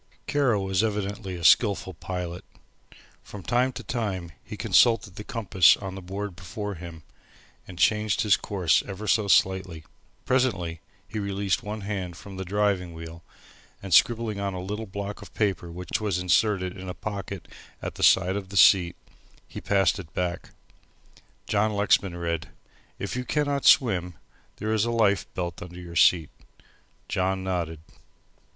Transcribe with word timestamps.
Kara 0.25 0.59
was 0.59 0.83
evidently 0.83 1.35
a 1.35 1.43
skilful 1.43 1.93
pilot. 1.93 2.43
From 3.21 3.43
time 3.43 3.71
to 3.73 3.83
time 3.83 4.31
he 4.43 4.57
consulted 4.57 5.13
the 5.15 5.23
compass 5.23 5.77
on 5.77 5.93
the 5.93 6.01
board 6.01 6.35
before 6.35 6.73
him, 6.73 7.03
and 7.67 7.77
changed 7.77 8.21
his 8.21 8.35
course 8.35 8.81
ever 8.87 9.05
so 9.05 9.27
slightly. 9.27 9.85
Presently 10.25 10.81
he 11.07 11.19
released 11.19 11.61
one 11.61 11.81
hand 11.81 12.17
from 12.17 12.35
the 12.35 12.43
driving 12.43 12.93
wheel, 12.95 13.23
and 13.83 13.93
scribbling 13.93 14.39
on 14.39 14.55
a 14.55 14.59
little 14.59 14.87
block 14.87 15.21
of 15.21 15.35
paper 15.35 15.71
which 15.71 16.01
was 16.01 16.17
inserted 16.17 16.75
in 16.75 16.89
a 16.89 16.95
pocket 16.95 17.47
at 17.79 17.93
the 17.93 18.01
side 18.01 18.35
of 18.35 18.49
the 18.49 18.57
seat 18.57 18.95
he 19.47 19.61
passed 19.61 19.99
it 19.99 20.11
back. 20.15 20.49
John 21.45 21.73
Lexman 21.73 22.17
read: 22.17 22.49
"If 22.97 23.15
you 23.15 23.23
cannot 23.23 23.65
swim 23.65 24.15
there 24.55 24.73
is 24.73 24.83
a 24.83 24.89
life 24.89 25.31
belt 25.35 25.61
under 25.61 25.79
your 25.79 25.95
seat." 25.95 26.31
John 27.07 27.43
nodded. 27.43 27.81